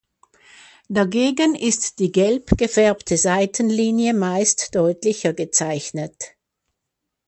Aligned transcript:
Dagegen 0.89 1.53
ist 1.53 1.99
die 1.99 2.11
gelb 2.11 2.57
gefärbte 2.57 3.17
Seitenlinie 3.17 4.15
meist 4.15 4.73
deutlicher 4.73 5.33
gezeichnet. 5.33 6.31